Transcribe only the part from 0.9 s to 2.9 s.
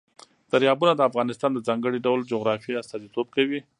د افغانستان د ځانګړي ډول جغرافیه